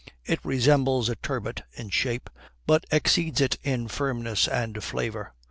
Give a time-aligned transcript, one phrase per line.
[0.25, 2.31] It resembles a turbot in shape,
[2.65, 5.35] but exceeds it in firmness and flavor.